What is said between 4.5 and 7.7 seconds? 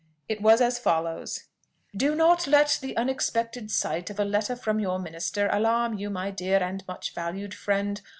from your minister alarm you, my dear and much valued